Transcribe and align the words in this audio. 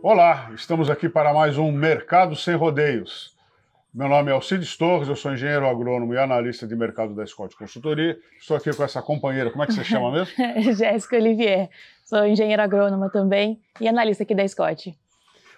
Olá, 0.00 0.52
estamos 0.54 0.88
aqui 0.88 1.08
para 1.08 1.34
mais 1.34 1.58
um 1.58 1.72
Mercado 1.72 2.36
Sem 2.36 2.54
Rodeios. 2.54 3.36
Meu 3.92 4.08
nome 4.08 4.30
é 4.30 4.32
Alcides 4.32 4.76
Torres, 4.76 5.08
eu 5.08 5.16
sou 5.16 5.32
engenheiro 5.32 5.66
agrônomo 5.66 6.14
e 6.14 6.18
analista 6.18 6.68
de 6.68 6.76
mercado 6.76 7.16
da 7.16 7.26
Scott 7.26 7.56
Consultoria. 7.56 8.16
Estou 8.38 8.56
aqui 8.56 8.72
com 8.72 8.84
essa 8.84 9.02
companheira, 9.02 9.50
como 9.50 9.64
é 9.64 9.66
que 9.66 9.72
você 9.72 9.82
chama 9.82 10.12
mesmo? 10.12 10.32
Jéssica 10.72 11.16
Olivier, 11.16 11.68
sou 12.04 12.24
engenheira 12.24 12.62
agrônoma 12.62 13.10
também 13.10 13.60
e 13.80 13.88
analista 13.88 14.22
aqui 14.22 14.36
da 14.36 14.46
Scott. 14.46 14.96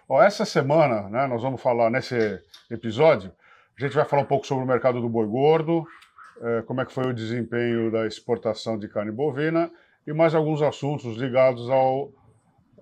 Ó, 0.09 0.23
essa 0.23 0.47
semana, 0.47 1.03
né, 1.11 1.27
nós 1.27 1.43
vamos 1.43 1.61
falar 1.61 1.91
nesse 1.91 2.41
episódio, 2.71 3.31
a 3.79 3.85
gente 3.85 3.95
vai 3.95 4.07
falar 4.07 4.23
um 4.23 4.27
pouco 4.27 4.47
sobre 4.47 4.65
o 4.65 4.67
mercado 4.67 5.03
do 5.03 5.09
boi 5.09 5.27
gordo, 5.27 5.87
eh, 6.41 6.63
como 6.67 6.81
é 6.81 6.87
que 6.87 6.95
foi 6.95 7.07
o 7.09 7.13
desempenho 7.13 7.91
da 7.93 8.07
exportação 8.07 8.79
de 8.79 8.89
carne 8.89 9.13
bovina 9.13 9.71
e 10.07 10.15
mais 10.15 10.35
alguns 10.35 10.63
assuntos 10.63 11.19
ligados 11.19 11.69
ao, 11.69 12.11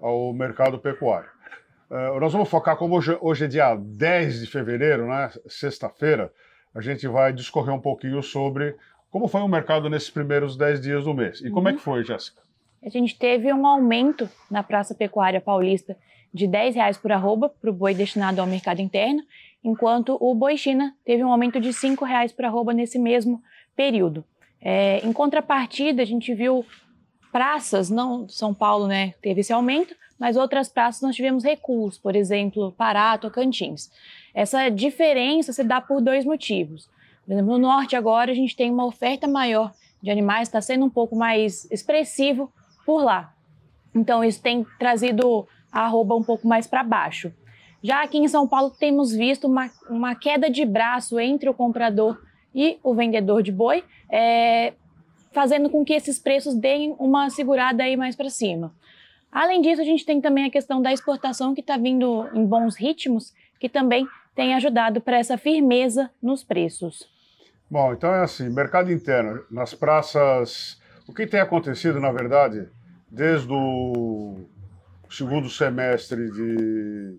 ao 0.01 0.33
mercado 0.33 0.79
pecuário. 0.79 1.37
Uh, 1.91 2.20
nós 2.20 2.33
vamos 2.33 2.48
focar, 2.48 2.77
como 2.77 2.97
hoje, 2.97 3.16
hoje, 3.20 3.45
é 3.47 3.48
dia 3.48 3.74
10 3.74 4.41
de 4.41 4.47
fevereiro, 4.47 5.06
né, 5.06 5.30
sexta-feira, 5.47 6.30
a 6.74 6.80
gente 6.80 7.06
vai 7.09 7.33
discorrer 7.33 7.74
um 7.74 7.80
pouquinho 7.80 8.23
sobre 8.23 8.77
como 9.11 9.27
foi 9.27 9.41
o 9.41 9.48
mercado 9.48 9.88
nesses 9.88 10.11
primeiros 10.11 10.56
10 10.56 10.80
dias 10.83 11.05
do 11.05 11.14
mês. 11.14 11.41
E 11.41 11.48
uhum. 11.48 11.55
como 11.55 11.69
é 11.69 11.73
que 11.73 11.80
foi, 11.80 12.05
Jéssica? 12.05 12.42
A 12.84 12.88
gente 12.88 13.19
teve 13.19 13.52
um 13.52 13.66
aumento 13.66 14.28
na 14.51 14.62
Praça 14.62 14.95
Pecuária 14.95 15.41
Paulista 15.41 15.97
de 16.33 16.47
R$ 16.47 16.70
reais 16.70 16.97
por 16.97 17.11
arroba 17.11 17.48
para 17.48 17.70
o 17.70 17.73
boi 17.73 17.95
destinado 17.95 18.41
ao 18.41 18.47
mercado 18.47 18.80
interno, 18.80 19.23
enquanto 19.64 20.16
o 20.20 20.34
boi 20.34 20.56
China 20.56 20.95
teve 21.05 21.25
um 21.25 21.33
aumento 21.33 21.61
de 21.61 21.70
R$ 21.70 21.97
reais 22.06 22.33
por 22.33 22.45
arroba 22.45 22.73
nesse 22.73 22.98
mesmo 22.98 23.42
período. 23.75 24.25
É, 24.61 25.05
em 25.05 25.12
contrapartida, 25.12 26.02
a 26.02 26.05
gente 26.05 26.34
viu 26.34 26.64
praças, 27.33 27.91
não 27.91 28.28
São 28.28 28.52
Paulo 28.52 28.86
né, 28.86 29.14
teve 29.23 29.41
esse 29.41 29.52
aumento, 29.52 29.95
mas 30.19 30.37
outras 30.37 30.69
praças 30.69 31.01
nós 31.01 31.15
tivemos 31.15 31.45
recuos, 31.45 31.97
por 31.97 32.17
exemplo, 32.17 32.73
Pará, 32.73 33.17
Tocantins. 33.17 33.91
Essa 34.34 34.69
diferença 34.69 35.53
se 35.53 35.62
dá 35.62 35.81
por 35.81 36.01
dois 36.01 36.25
motivos. 36.25 36.89
Por 37.25 37.33
exemplo, 37.33 37.53
no 37.53 37.59
norte 37.59 37.95
agora 37.95 38.33
a 38.33 38.34
gente 38.34 38.57
tem 38.57 38.70
uma 38.70 38.87
oferta 38.87 39.29
maior 39.29 39.73
de 40.03 40.11
animais, 40.11 40.48
está 40.48 40.61
sendo 40.61 40.84
um 40.84 40.91
pouco 40.91 41.15
mais 41.15 41.70
expressivo 41.70 42.53
por 42.84 43.03
lá. 43.03 43.33
Então 43.95 44.25
isso 44.25 44.42
tem 44.42 44.67
trazido 44.79 45.47
a 45.70 45.83
arroba 45.83 46.17
um 46.17 46.23
pouco 46.23 46.47
mais 46.48 46.67
para 46.67 46.83
baixo. 46.83 47.33
Já 47.83 48.03
aqui 48.03 48.19
em 48.19 48.29
São 48.29 48.47
Paulo 48.48 48.70
temos 48.70 49.12
visto 49.12 49.47
uma, 49.47 49.70
uma 49.89 50.14
queda 50.14 50.51
de 50.51 50.64
braço 50.64 51.19
entre 51.20 51.48
o 51.48 51.55
comprador 51.55 52.20
e 52.55 52.79
o 52.83 52.95
vendedor 52.95 53.42
de 53.42 53.53
boi, 53.53 53.85
é, 54.11 54.73
fazendo 55.33 55.70
com 55.70 55.85
que 55.85 55.92
esses 55.92 56.19
preços 56.19 56.55
deem 56.55 56.97
uma 56.98 57.31
segurada 57.31 57.85
aí 57.85 57.97
mais 57.97 58.17
para 58.17 58.31
cima. 58.31 58.75
Além 59.31 59.61
disso, 59.61 59.81
a 59.81 59.84
gente 59.84 60.05
tem 60.05 60.21
também 60.21 60.45
a 60.47 60.51
questão 60.51 60.81
da 60.81 60.93
exportação 60.93 61.55
que 61.55 61.61
está 61.61 61.77
vindo 61.77 62.29
em 62.34 62.45
bons 62.47 62.77
ritmos, 62.77 63.35
que 63.61 63.69
também 63.69 64.07
tem 64.35 64.55
ajudado 64.55 65.01
para 65.01 65.19
essa 65.19 65.37
firmeza 65.37 66.11
nos 66.23 66.43
preços. 66.43 67.09
Bom, 67.70 67.93
então 67.93 68.15
é 68.15 68.23
assim, 68.23 68.48
mercado 68.48 68.91
interno, 68.91 69.45
nas 69.51 69.75
praças, 69.75 70.81
o 71.07 71.12
que 71.12 71.27
tem 71.27 71.41
acontecido, 71.41 72.01
na 72.01 72.11
verdade, 72.11 72.69
desde 73.11 73.53
o 73.53 74.47
segundo 75.11 75.51
semestre 75.51 76.31
de 76.31 77.19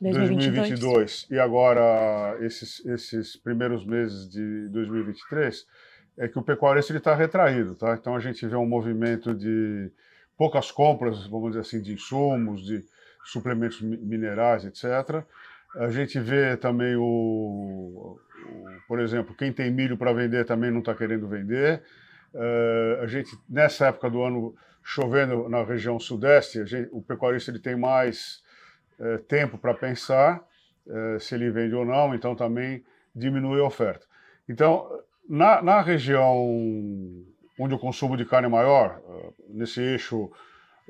2022, 0.00 0.68
2022 0.68 1.26
e 1.30 1.38
agora 1.38 2.36
esses, 2.40 2.84
esses 2.86 3.36
primeiros 3.36 3.84
meses 3.84 4.28
de 4.28 4.68
2023, 4.68 5.66
é 6.16 6.28
que 6.28 6.38
o 6.38 6.42
pecuarista 6.42 6.96
está 6.96 7.14
retraído, 7.14 7.74
tá? 7.74 7.94
Então 7.94 8.14
a 8.16 8.20
gente 8.20 8.44
vê 8.46 8.56
um 8.56 8.66
movimento 8.66 9.34
de 9.34 9.90
poucas 10.38 10.70
compras, 10.70 11.26
vamos 11.26 11.50
dizer 11.50 11.60
assim, 11.60 11.82
de 11.82 11.92
insumos, 11.92 12.64
de 12.64 12.84
suplementos 13.24 13.82
minerais, 13.82 14.64
etc. 14.64 15.24
A 15.76 15.90
gente 15.90 16.18
vê 16.18 16.56
também 16.56 16.96
o, 16.96 17.02
o 17.02 18.18
por 18.86 19.00
exemplo, 19.00 19.34
quem 19.34 19.52
tem 19.52 19.70
milho 19.70 19.98
para 19.98 20.12
vender 20.12 20.46
também 20.46 20.70
não 20.70 20.78
está 20.78 20.94
querendo 20.94 21.28
vender. 21.28 21.82
Uh, 22.32 23.02
a 23.02 23.06
gente 23.06 23.36
nessa 23.48 23.88
época 23.88 24.08
do 24.08 24.22
ano 24.22 24.54
chovendo 24.82 25.48
na 25.48 25.62
região 25.62 25.98
sudeste, 25.98 26.64
gente, 26.64 26.88
o 26.92 27.02
pecuarista 27.02 27.50
ele 27.50 27.58
tem 27.58 27.76
mais 27.76 28.42
uh, 28.98 29.18
tempo 29.24 29.58
para 29.58 29.74
pensar 29.74 30.42
uh, 30.86 31.20
se 31.20 31.34
ele 31.34 31.50
vende 31.50 31.74
ou 31.74 31.84
não, 31.84 32.14
então 32.14 32.34
também 32.34 32.82
diminui 33.14 33.60
a 33.60 33.64
oferta. 33.64 34.06
Então, 34.48 34.88
na, 35.28 35.60
na 35.60 35.80
região 35.82 36.46
onde 37.58 37.74
o 37.74 37.78
consumo 37.78 38.16
de 38.16 38.24
carne 38.24 38.46
é 38.46 38.50
maior, 38.50 39.00
eh, 39.08 39.30
nesse 39.48 39.80
eixo 39.80 40.30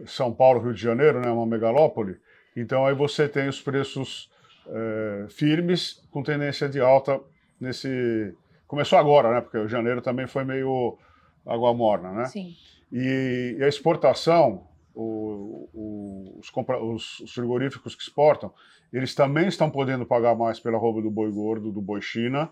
São 0.07 0.33
Paulo-Rio 0.33 0.75
de 0.75 0.81
Janeiro, 0.81 1.21
né, 1.21 1.31
uma 1.31 1.47
megalópole, 1.47 2.19
então 2.57 2.87
aí 2.87 2.95
você 2.95 3.29
tem 3.29 3.49
os 3.49 3.61
preços 3.61 4.31
é, 4.67 5.27
firmes 5.31 6.03
com 6.11 6.23
tendência 6.23 6.69
de 6.69 6.81
alta 6.81 7.21
nesse... 7.61 8.35
Começou 8.67 8.99
agora, 8.99 9.33
né, 9.33 9.41
porque 9.41 9.57
o 9.57 9.69
janeiro 9.69 10.03
também 10.03 10.27
foi 10.27 10.45
meio 10.45 10.99
água 11.47 11.73
morna, 11.73 12.13
né? 12.13 12.25
Sim. 12.27 12.55
E, 12.93 13.57
e 13.59 13.65
a 13.65 13.69
exportação, 13.69 14.67
o, 14.95 15.69
o, 15.73 16.39
os, 16.39 16.53
os, 16.53 17.21
os, 17.21 17.33
frigoríficos 17.33 17.95
que 17.95 18.03
exportam, 18.03 18.53
eles 18.93 19.15
também 19.15 19.49
estão 19.49 19.71
podendo 19.71 20.05
pagar 20.05 20.35
mais 20.35 20.61
pela 20.61 20.77
roupa 20.77 21.01
do 21.01 21.11
boi 21.11 21.31
gordo, 21.31 21.73
do 21.73 21.81
boi 21.81 22.03
China, 22.03 22.51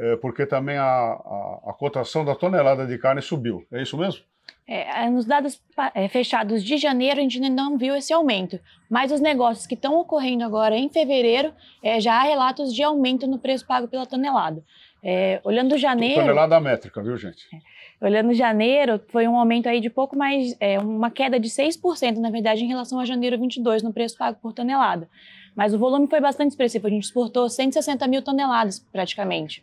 é, 0.00 0.16
porque 0.16 0.46
também 0.46 0.78
a, 0.78 0.84
a, 0.84 1.60
a, 1.66 1.72
cotação 1.74 2.24
da 2.24 2.34
tonelada 2.34 2.86
de 2.86 2.96
carne 2.96 3.20
subiu. 3.20 3.66
É 3.70 3.82
isso 3.82 3.98
mesmo? 3.98 4.22
É, 4.66 5.10
nos 5.10 5.26
dados 5.26 5.60
é, 5.94 6.08
fechados 6.08 6.64
de 6.64 6.78
janeiro, 6.78 7.20
a 7.20 7.22
gente 7.22 7.36
ainda 7.36 7.50
não 7.50 7.76
viu 7.76 7.94
esse 7.94 8.10
aumento. 8.10 8.58
Mas 8.88 9.12
os 9.12 9.20
negócios 9.20 9.66
que 9.66 9.74
estão 9.74 9.98
ocorrendo 9.98 10.42
agora 10.42 10.74
em 10.74 10.88
fevereiro, 10.88 11.52
é, 11.82 12.00
já 12.00 12.14
há 12.14 12.22
relatos 12.22 12.74
de 12.74 12.82
aumento 12.82 13.26
no 13.26 13.38
preço 13.38 13.66
pago 13.66 13.88
pela 13.88 14.06
tonelada. 14.06 14.64
É, 15.04 15.38
olhando 15.44 15.76
janeiro. 15.76 16.22
Tonelada 16.22 16.58
métrica, 16.60 17.02
viu, 17.02 17.16
gente? 17.18 17.46
É, 17.52 18.06
olhando 18.06 18.32
janeiro, 18.32 19.00
foi 19.08 19.28
um 19.28 19.36
aumento 19.36 19.68
aí 19.68 19.80
de 19.80 19.90
pouco 19.90 20.16
mais. 20.16 20.56
É, 20.58 20.78
uma 20.78 21.10
queda 21.10 21.38
de 21.38 21.48
6%, 21.48 22.16
na 22.16 22.30
verdade, 22.30 22.64
em 22.64 22.68
relação 22.68 22.98
a 22.98 23.04
janeiro 23.04 23.38
22, 23.38 23.82
no 23.82 23.92
preço 23.92 24.16
pago 24.16 24.38
por 24.40 24.54
tonelada. 24.54 25.08
Mas 25.54 25.74
o 25.74 25.78
volume 25.78 26.06
foi 26.06 26.20
bastante 26.20 26.52
expressivo. 26.52 26.86
A 26.86 26.90
gente 26.90 27.04
exportou 27.04 27.50
160 27.50 28.06
mil 28.06 28.22
toneladas, 28.22 28.78
praticamente. 28.78 29.62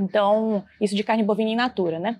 Então, 0.00 0.64
isso 0.80 0.96
de 0.96 1.04
carne 1.04 1.22
bovina 1.22 1.50
in 1.50 1.56
natura, 1.56 1.98
né? 1.98 2.18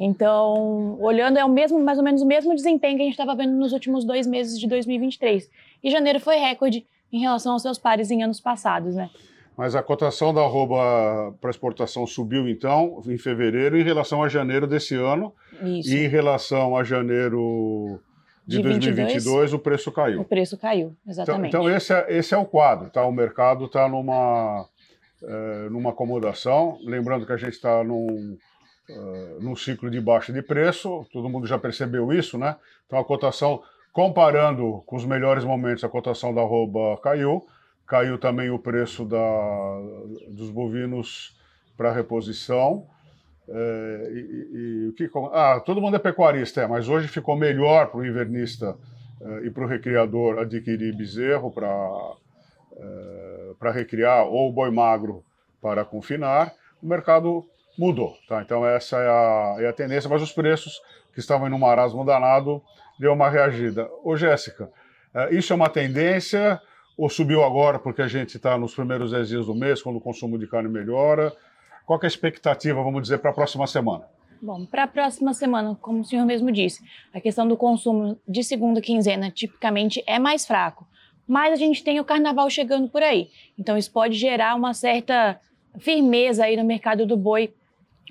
Então, 0.00 0.98
olhando, 1.00 1.38
é 1.38 1.44
o 1.44 1.48
mesmo, 1.48 1.78
mais 1.78 1.98
ou 1.98 2.04
menos 2.04 2.22
o 2.22 2.26
mesmo 2.26 2.54
desempenho 2.54 2.96
que 2.96 3.02
a 3.02 3.04
gente 3.04 3.14
estava 3.14 3.36
vendo 3.36 3.52
nos 3.52 3.72
últimos 3.72 4.04
dois 4.04 4.26
meses 4.26 4.58
de 4.58 4.66
2023. 4.66 5.50
E 5.84 5.90
janeiro 5.90 6.18
foi 6.18 6.36
recorde 6.36 6.86
em 7.12 7.20
relação 7.20 7.52
aos 7.52 7.62
seus 7.62 7.78
pares 7.78 8.10
em 8.10 8.22
anos 8.22 8.40
passados, 8.40 8.94
né? 8.94 9.10
Mas 9.56 9.76
a 9.76 9.82
cotação 9.82 10.32
da 10.32 10.40
arroba 10.40 11.34
para 11.40 11.50
exportação 11.50 12.06
subiu, 12.06 12.48
então, 12.48 13.02
em 13.06 13.18
fevereiro, 13.18 13.78
em 13.78 13.82
relação 13.82 14.22
a 14.22 14.28
janeiro 14.28 14.66
desse 14.66 14.94
ano. 14.94 15.32
Isso. 15.62 15.92
E 15.92 16.06
em 16.06 16.08
relação 16.08 16.74
a 16.74 16.82
janeiro 16.82 18.00
de, 18.46 18.56
de 18.56 18.62
2022, 18.62 19.24
22, 19.24 19.52
o 19.52 19.58
preço 19.58 19.92
caiu. 19.92 20.20
O 20.22 20.24
preço 20.24 20.56
caiu, 20.56 20.96
então, 21.02 21.12
exatamente. 21.12 21.48
Então, 21.48 21.62
então 21.62 21.76
esse, 21.76 21.92
é, 21.92 22.06
esse 22.08 22.34
é 22.34 22.38
o 22.38 22.46
quadro, 22.46 22.88
tá? 22.88 23.04
O 23.04 23.12
mercado 23.12 23.66
está 23.66 23.86
numa 23.86 24.66
é, 25.24 25.68
numa 25.70 25.90
acomodação. 25.90 26.78
Lembrando 26.82 27.26
que 27.26 27.32
a 27.32 27.36
gente 27.36 27.52
está 27.52 27.82
num, 27.84 28.36
uh, 28.90 29.40
num 29.40 29.54
ciclo 29.54 29.90
de 29.90 30.00
baixa 30.00 30.32
de 30.32 30.42
preço, 30.42 31.06
todo 31.12 31.28
mundo 31.28 31.46
já 31.46 31.58
percebeu 31.58 32.12
isso, 32.12 32.36
né? 32.38 32.56
Então 32.86 32.98
a 32.98 33.04
cotação, 33.04 33.62
comparando 33.92 34.82
com 34.86 34.96
os 34.96 35.04
melhores 35.04 35.44
momentos, 35.44 35.84
a 35.84 35.88
cotação 35.88 36.34
da 36.34 36.40
arroba 36.40 36.98
caiu, 37.02 37.46
caiu 37.86 38.18
também 38.18 38.50
o 38.50 38.58
preço 38.58 39.04
da, 39.04 39.80
dos 40.28 40.50
bovinos 40.50 41.38
para 41.76 41.92
reposição. 41.92 42.86
É, 43.48 44.10
e, 44.12 44.88
o 44.88 44.92
que 44.94 45.10
ah, 45.32 45.60
todo 45.64 45.80
mundo 45.80 45.96
é 45.96 45.98
pecuarista, 45.98 46.62
é, 46.62 46.66
mas 46.66 46.88
hoje 46.88 47.08
ficou 47.08 47.36
melhor 47.36 47.88
para 47.90 48.00
o 48.00 48.06
invernista 48.06 48.76
e 49.44 49.50
para 49.50 49.64
o 49.64 49.68
recriador 49.68 50.40
adquirir 50.40 50.96
bezerro 50.96 51.48
para 51.52 51.68
eh, 52.76 53.54
para 53.58 53.70
recriar 53.70 54.26
ou 54.26 54.52
boi 54.52 54.70
magro 54.70 55.24
para 55.60 55.84
confinar, 55.84 56.52
o 56.82 56.86
mercado 56.86 57.44
mudou. 57.78 58.16
Tá? 58.28 58.42
Então 58.42 58.66
essa 58.66 58.96
é 58.96 59.08
a, 59.08 59.56
é 59.60 59.68
a 59.68 59.72
tendência, 59.72 60.10
mas 60.10 60.22
os 60.22 60.32
preços 60.32 60.80
que 61.12 61.20
estavam 61.20 61.48
em 61.48 61.52
um 61.52 61.58
marasmo 61.58 62.04
danado 62.04 62.62
deu 62.98 63.12
uma 63.12 63.28
reagida. 63.28 63.88
Ô 64.02 64.16
Jéssica, 64.16 64.70
uh, 65.14 65.32
isso 65.34 65.52
é 65.52 65.56
uma 65.56 65.68
tendência 65.68 66.60
ou 66.96 67.08
subiu 67.08 67.44
agora 67.44 67.78
porque 67.78 68.02
a 68.02 68.08
gente 68.08 68.36
está 68.36 68.58
nos 68.58 68.74
primeiros 68.74 69.12
10 69.12 69.28
dias 69.28 69.46
do 69.46 69.54
mês, 69.54 69.82
quando 69.82 69.96
o 69.96 70.00
consumo 70.00 70.38
de 70.38 70.46
carne 70.46 70.68
melhora? 70.68 71.32
Qual 71.86 71.98
é 72.02 72.06
a 72.06 72.08
expectativa, 72.08 72.82
vamos 72.82 73.02
dizer, 73.02 73.18
para 73.18 73.30
a 73.30 73.34
próxima 73.34 73.66
semana? 73.66 74.04
Bom, 74.40 74.66
para 74.66 74.84
a 74.84 74.88
próxima 74.88 75.32
semana, 75.34 75.76
como 75.80 76.00
o 76.00 76.04
senhor 76.04 76.26
mesmo 76.26 76.50
disse, 76.50 76.82
a 77.14 77.20
questão 77.20 77.46
do 77.46 77.56
consumo 77.56 78.18
de 78.26 78.42
segunda 78.42 78.80
quinzena 78.80 79.30
tipicamente 79.30 80.02
é 80.06 80.18
mais 80.18 80.44
fraco 80.44 80.86
mas 81.26 81.52
a 81.52 81.56
gente 81.56 81.82
tem 81.82 82.00
o 82.00 82.04
carnaval 82.04 82.48
chegando 82.50 82.88
por 82.88 83.02
aí. 83.02 83.28
Então 83.58 83.76
isso 83.76 83.90
pode 83.90 84.14
gerar 84.16 84.54
uma 84.54 84.74
certa 84.74 85.40
firmeza 85.78 86.44
aí 86.44 86.56
no 86.56 86.64
mercado 86.64 87.06
do 87.06 87.16
boi 87.16 87.54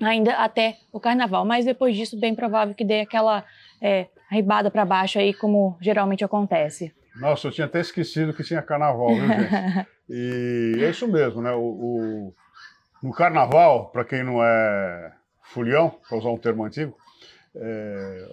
ainda 0.00 0.34
até 0.34 0.78
o 0.92 0.98
carnaval. 0.98 1.44
Mas 1.44 1.64
depois 1.64 1.96
disso, 1.96 2.18
bem 2.18 2.34
provável 2.34 2.74
que 2.74 2.84
dê 2.84 3.00
aquela 3.00 3.44
é, 3.80 4.06
ribada 4.30 4.70
para 4.70 4.84
baixo 4.84 5.18
aí, 5.18 5.32
como 5.34 5.76
geralmente 5.80 6.24
acontece. 6.24 6.92
Nossa, 7.16 7.48
eu 7.48 7.52
tinha 7.52 7.66
até 7.66 7.80
esquecido 7.80 8.32
que 8.32 8.42
tinha 8.42 8.62
carnaval, 8.62 9.14
viu, 9.14 9.26
gente? 9.26 9.86
E 10.14 10.74
é 10.82 10.90
isso 10.90 11.08
mesmo, 11.08 11.40
né? 11.40 11.52
O, 11.52 11.60
o 11.60 12.34
no 13.02 13.12
carnaval, 13.12 13.90
para 13.90 14.04
quem 14.04 14.22
não 14.22 14.42
é 14.42 15.12
fulião, 15.42 15.90
para 16.06 16.18
usar 16.18 16.28
um 16.28 16.36
termo 16.36 16.64
antigo, 16.64 16.94
é, 17.54 18.28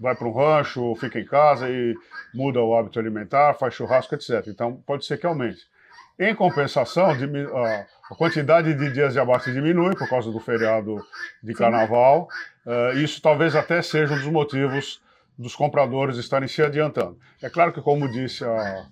vai 0.00 0.14
para 0.14 0.26
um 0.26 0.32
rancho, 0.32 0.94
fica 0.96 1.18
em 1.18 1.24
casa 1.24 1.68
e 1.68 1.94
muda 2.34 2.60
o 2.60 2.76
hábito 2.76 2.98
alimentar, 2.98 3.54
faz 3.54 3.74
churrasco, 3.74 4.14
etc. 4.14 4.46
Então, 4.48 4.76
pode 4.86 5.04
ser 5.04 5.18
que 5.18 5.26
aumente. 5.26 5.68
Em 6.18 6.34
compensação, 6.34 7.12
a 8.10 8.14
quantidade 8.14 8.74
de 8.74 8.92
dias 8.92 9.14
de 9.14 9.18
abate 9.18 9.50
diminui 9.52 9.96
por 9.96 10.06
causa 10.06 10.30
do 10.30 10.38
feriado 10.38 11.02
de 11.42 11.54
carnaval. 11.54 12.28
Uh, 12.66 12.98
isso 12.98 13.22
talvez 13.22 13.56
até 13.56 13.80
seja 13.80 14.12
um 14.12 14.18
dos 14.18 14.26
motivos 14.26 15.00
dos 15.38 15.56
compradores 15.56 16.18
estarem 16.18 16.46
se 16.46 16.62
adiantando. 16.62 17.18
É 17.40 17.48
claro 17.48 17.72
que, 17.72 17.80
como 17.80 18.10
disse 18.10 18.44
a, 18.44 18.86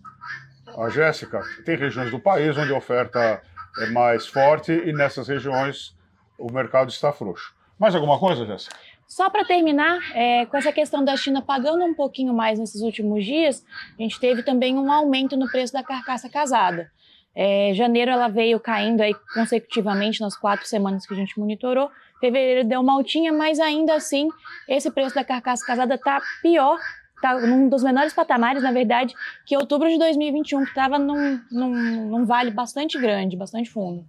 a 0.79 0.89
Jéssica, 0.89 1.43
tem 1.67 1.77
regiões 1.77 2.11
do 2.11 2.19
país 2.19 2.57
onde 2.57 2.73
a 2.73 2.77
oferta 2.79 3.43
é 3.79 3.91
mais 3.91 4.27
forte 4.27 4.73
e 4.73 4.93
nessas 4.95 5.29
regiões 5.29 5.95
o 6.39 6.51
mercado 6.51 6.89
está 6.89 7.13
frouxo. 7.13 7.55
Mais 7.79 7.95
alguma 7.95 8.19
coisa, 8.19 8.47
Jéssica? 8.47 8.75
Só 9.09 9.31
para 9.31 9.43
terminar, 9.43 9.99
é, 10.15 10.45
com 10.45 10.59
essa 10.59 10.71
questão 10.71 11.03
da 11.03 11.17
China 11.17 11.41
pagando 11.41 11.83
um 11.83 11.95
pouquinho 11.95 12.35
mais 12.35 12.59
nesses 12.59 12.83
últimos 12.83 13.25
dias, 13.25 13.65
a 13.99 14.03
gente 14.03 14.21
teve 14.21 14.43
também 14.43 14.77
um 14.77 14.93
aumento 14.93 15.35
no 15.35 15.51
preço 15.51 15.73
da 15.73 15.83
carcaça 15.83 16.29
casada. 16.29 16.91
É, 17.35 17.73
janeiro 17.73 18.11
ela 18.11 18.29
veio 18.29 18.61
caindo 18.61 19.01
aí 19.01 19.15
consecutivamente 19.33 20.21
nas 20.21 20.37
quatro 20.37 20.67
semanas 20.67 21.07
que 21.07 21.15
a 21.15 21.17
gente 21.17 21.41
monitorou. 21.41 21.91
Fevereiro 22.21 22.69
deu 22.69 22.81
uma 22.83 22.93
altinha, 22.93 23.33
mas 23.33 23.59
ainda 23.59 23.95
assim 23.95 24.29
esse 24.69 24.91
preço 24.91 25.15
da 25.15 25.25
carcaça 25.25 25.65
casada 25.65 25.95
está 25.95 26.21
pior, 26.43 26.79
está 27.17 27.41
num 27.41 27.67
dos 27.67 27.83
menores 27.83 28.13
patamares, 28.13 28.63
na 28.63 28.73
verdade, 28.73 29.15
que 29.47 29.57
outubro 29.57 29.89
de 29.89 29.99
2021, 29.99 30.65
que 30.65 30.69
estava 30.69 30.99
num, 30.99 31.41
num, 31.51 32.09
num 32.11 32.27
vale 32.27 32.51
bastante 32.51 32.99
grande, 32.99 33.39
bastante 33.39 33.71
fundo. 33.71 34.05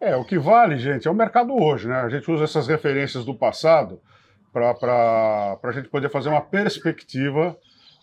É, 0.00 0.16
o 0.16 0.24
que 0.24 0.38
vale, 0.40 0.76
gente, 0.76 1.06
é 1.06 1.10
o 1.10 1.14
mercado 1.14 1.54
hoje, 1.54 1.86
né? 1.86 2.00
A 2.00 2.08
gente 2.08 2.28
usa 2.28 2.44
essas 2.44 2.66
referências 2.66 3.24
do 3.24 3.34
passado 3.34 4.00
para 4.52 5.58
a 5.62 5.72
gente 5.72 5.88
poder 5.88 6.08
fazer 6.08 6.28
uma 6.28 6.40
perspectiva 6.40 7.56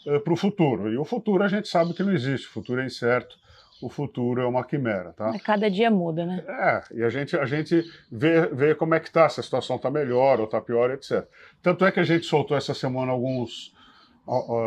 uh, 0.06 0.16
eh, 0.16 0.20
para 0.20 0.34
o 0.34 0.36
futuro. 0.36 0.92
E 0.92 0.98
o 0.98 1.06
futuro 1.06 1.44
a 1.44 1.48
gente 1.48 1.68
sabe 1.68 1.94
que 1.94 2.04
não 2.04 2.14
existe, 2.14 2.48
o 2.48 2.52
futuro 2.52 2.82
é 2.82 2.86
incerto 2.86 3.38
o 3.82 3.90
futuro 3.90 4.42
é 4.42 4.46
uma 4.46 4.64
quimera, 4.64 5.14
tá? 5.14 5.32
É, 5.36 5.40
cada 5.40 5.70
dia 5.70 5.92
muda, 5.92 6.26
né? 6.26 6.44
É, 6.48 6.84
e 6.96 7.04
a 7.04 7.10
gente, 7.10 7.38
a 7.38 7.46
gente 7.46 7.84
vê, 8.12 8.48
vê 8.48 8.76
como 8.76 8.96
é 8.96 9.00
que 9.00 9.12
tá, 9.12 9.30
se 9.30 9.40
a 9.40 9.44
situação 9.44 9.76
está 9.76 9.92
melhor 9.92 10.40
ou 10.40 10.46
está 10.46 10.60
pior, 10.60 10.92
etc. 10.92 11.28
Tanto 11.62 11.86
é 11.86 11.92
que 11.92 12.00
a 12.00 12.04
gente 12.04 12.26
soltou 12.26 12.58
essa 12.58 12.74
semana 12.74 13.12
alguns, 13.12 13.74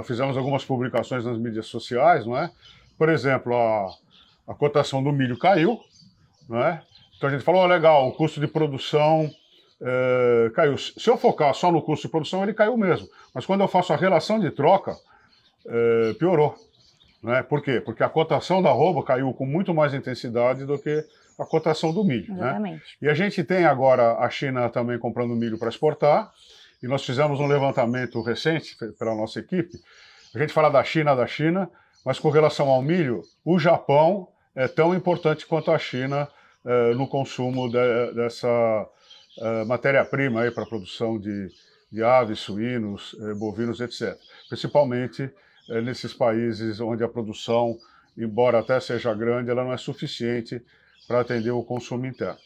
fizemos 0.05 0.37
algumas 0.37 0.65
publicações 0.65 1.25
nas 1.25 1.39
mídias 1.39 1.67
sociais, 1.67 2.25
não 2.25 2.37
é? 2.37 2.51
Por 2.97 3.09
exemplo, 3.09 3.55
a, 3.55 3.89
a 4.47 4.55
cotação 4.55 5.03
do 5.03 5.13
milho 5.13 5.39
caiu, 5.39 5.81
não 6.49 6.63
é? 6.63 6.83
Então 7.17 7.29
a 7.29 7.33
gente 7.33 7.45
falou, 7.45 7.63
oh, 7.63 7.67
legal, 7.67 8.09
o 8.09 8.13
custo 8.13 8.41
de 8.41 8.47
produção 8.47 9.29
é, 9.83 10.51
caiu. 10.55 10.77
Se 10.77 11.09
eu 11.09 11.17
focar 11.17 11.55
só 11.55 11.73
no 11.73 11.83
custo 11.83 12.07
de 12.07 12.11
produção, 12.11 12.43
ele 12.43 12.55
caiu 12.55 12.77
mesmo. 12.77 13.09
Mas 13.35 13.47
quando 13.47 13.63
eu 13.63 13.69
faço 13.69 13.93
a 13.93 13.97
relação 13.97 14.39
de 14.39 14.51
troca, 14.51 14.95
é, 15.67 16.15
piorou. 16.15 16.55
Né? 17.23 17.43
Por 17.43 17.63
quê? 17.63 17.81
Porque 17.81 18.03
a 18.03 18.09
cotação 18.09 18.63
da 18.63 18.71
arroba 18.71 19.03
caiu 19.03 19.33
com 19.33 19.47
muito 19.47 19.75
mais 19.75 19.95
intensidade 19.95 20.65
do 20.65 20.79
que 20.79 21.05
a 21.39 21.45
cotação 21.45 21.93
do 21.93 22.05
milho. 22.05 22.35
Né? 22.35 22.41
Exatamente. 22.41 22.99
Né? 23.01 23.09
E 23.09 23.09
a 23.09 23.15
gente 23.15 23.43
tem 23.45 23.65
agora 23.65 24.19
a 24.19 24.29
China 24.29 24.69
também 24.69 24.99
comprando 24.99 25.35
milho 25.35 25.59
para 25.59 25.69
exportar, 25.69 26.31
e 26.83 26.87
nós 26.87 27.05
fizemos 27.05 27.41
um 27.41 27.47
levantamento 27.47 28.23
recente 28.23 28.75
pela 28.99 29.15
nossa 29.15 29.39
equipe. 29.39 29.79
A 30.35 30.39
gente 30.39 30.53
fala 30.53 30.71
da 30.71 30.83
China, 30.83 31.15
da 31.15 31.27
China, 31.27 31.69
mas 32.05 32.19
com 32.19 32.31
relação 32.31 32.69
ao 32.69 32.81
milho, 32.81 33.23
o 33.45 33.59
Japão 33.59 34.29
é 34.55 34.67
tão 34.67 34.95
importante 34.95 35.47
quanto 35.47 35.71
a 35.71 35.79
China 35.79 36.27
é, 36.65 36.95
no 36.95 37.07
consumo 37.07 37.69
de, 37.69 38.13
dessa 38.15 38.49
é, 39.41 39.65
matéria-prima 39.65 40.51
para 40.53 40.65
a 40.65 40.67
produção 40.67 41.19
de, 41.19 41.49
de 41.91 42.03
aves, 42.03 42.41
suínos, 42.41 43.17
é, 43.21 43.35
bovinos, 43.35 43.81
etc. 43.81 44.17
Principalmente 44.49 45.31
é, 45.69 45.81
nesses 45.81 46.13
países 46.13 46.81
onde 46.81 47.03
a 47.03 47.09
produção, 47.09 47.77
embora 48.17 48.59
até 48.59 48.79
seja 48.81 49.15
grande, 49.15 49.51
ela 49.51 49.65
não 49.65 49.73
é 49.73 49.77
suficiente 49.77 50.63
para 51.09 51.21
atender 51.21 51.51
o 51.51 51.63
consumo 51.63 52.07
interno. 52.07 52.39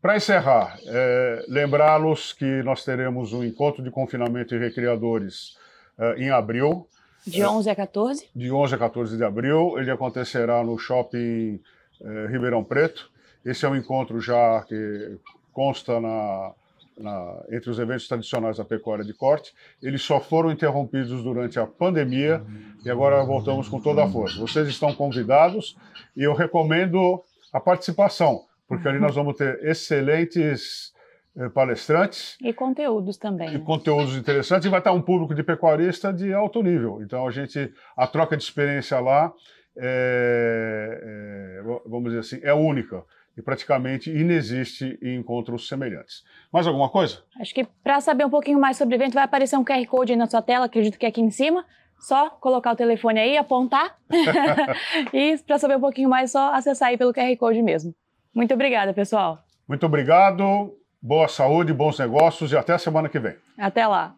Para 0.00 0.16
encerrar, 0.16 0.80
é, 0.84 1.44
lembrá-los 1.46 2.32
que 2.32 2.62
nós 2.64 2.84
teremos 2.84 3.32
um 3.32 3.44
encontro 3.44 3.84
de 3.84 3.90
confinamento 3.90 4.52
e 4.52 4.58
recreadores 4.58 5.56
é, 5.96 6.14
em 6.16 6.30
abril. 6.30 6.88
De 7.24 7.44
11 7.44 7.70
a 7.70 7.76
14? 7.76 8.28
De 8.34 8.50
11 8.50 8.74
a 8.74 8.78
14 8.78 9.16
de 9.16 9.22
abril. 9.22 9.78
Ele 9.78 9.92
acontecerá 9.92 10.64
no 10.64 10.76
shopping 10.76 11.60
é, 12.00 12.26
Ribeirão 12.26 12.64
Preto. 12.64 13.12
Esse 13.44 13.64
é 13.64 13.68
um 13.68 13.76
encontro 13.76 14.20
já 14.20 14.64
que 14.68 15.18
consta 15.52 16.00
na, 16.00 16.52
na, 16.98 17.44
entre 17.50 17.70
os 17.70 17.78
eventos 17.78 18.08
tradicionais 18.08 18.56
da 18.56 18.64
pecuária 18.64 19.04
de 19.04 19.14
corte, 19.14 19.52
eles 19.82 20.02
só 20.02 20.20
foram 20.20 20.50
interrompidos 20.50 21.22
durante 21.22 21.58
a 21.58 21.66
pandemia 21.66 22.42
e 22.84 22.90
agora 22.90 23.22
voltamos 23.24 23.68
com 23.68 23.80
toda 23.80 24.04
a 24.04 24.08
força. 24.08 24.38
Vocês 24.38 24.68
estão 24.68 24.94
convidados 24.94 25.76
e 26.16 26.22
eu 26.22 26.34
recomendo 26.34 27.22
a 27.52 27.60
participação, 27.60 28.44
porque 28.66 28.88
ali 28.88 28.98
nós 28.98 29.14
vamos 29.14 29.36
ter 29.36 29.62
excelentes 29.64 30.92
eh, 31.36 31.48
palestrantes. 31.48 32.36
E 32.40 32.52
conteúdos 32.52 33.16
também. 33.16 33.54
E 33.54 33.58
conteúdos 33.58 34.16
interessantes, 34.16 34.66
e 34.66 34.70
vai 34.70 34.80
estar 34.80 34.92
um 34.92 35.02
público 35.02 35.34
de 35.34 35.42
pecuarista 35.42 36.12
de 36.12 36.32
alto 36.32 36.62
nível. 36.62 37.02
Então 37.02 37.26
a 37.26 37.30
gente, 37.30 37.72
a 37.96 38.06
troca 38.06 38.36
de 38.36 38.42
experiência 38.42 38.98
lá, 39.00 39.32
é, 39.76 41.00
é, 41.02 41.62
vamos 41.86 42.12
dizer 42.12 42.18
assim, 42.18 42.40
é 42.42 42.52
única 42.52 43.02
e 43.36 43.42
praticamente 43.42 44.10
inexiste 44.10 44.98
em 45.02 45.16
encontros 45.16 45.68
semelhantes. 45.68 46.22
Mais 46.52 46.66
alguma 46.66 46.88
coisa? 46.88 47.22
Acho 47.40 47.54
que 47.54 47.66
para 47.82 48.00
saber 48.00 48.26
um 48.26 48.30
pouquinho 48.30 48.60
mais 48.60 48.76
sobre 48.76 48.94
o 48.94 48.96
evento, 48.96 49.14
vai 49.14 49.24
aparecer 49.24 49.56
um 49.56 49.64
QR 49.64 49.84
Code 49.86 50.12
aí 50.12 50.18
na 50.18 50.26
sua 50.26 50.42
tela, 50.42 50.66
acredito 50.66 50.98
que 50.98 51.06
é 51.06 51.08
aqui 51.08 51.20
em 51.20 51.30
cima. 51.30 51.64
Só 51.98 52.30
colocar 52.30 52.72
o 52.72 52.76
telefone 52.76 53.20
aí, 53.20 53.36
apontar. 53.36 53.96
e 55.12 55.38
para 55.46 55.58
saber 55.58 55.76
um 55.76 55.80
pouquinho 55.80 56.08
mais, 56.08 56.32
só 56.32 56.52
acessar 56.52 56.88
aí 56.88 56.98
pelo 56.98 57.12
QR 57.12 57.36
Code 57.36 57.62
mesmo. 57.62 57.94
Muito 58.34 58.52
obrigada, 58.54 58.92
pessoal. 58.92 59.38
Muito 59.68 59.86
obrigado, 59.86 60.76
boa 61.00 61.28
saúde, 61.28 61.72
bons 61.72 61.98
negócios 61.98 62.52
e 62.52 62.56
até 62.56 62.72
a 62.74 62.78
semana 62.78 63.08
que 63.08 63.18
vem. 63.18 63.36
Até 63.56 63.86
lá. 63.86 64.14